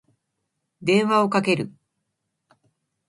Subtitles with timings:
[0.81, 1.71] 電話をかける。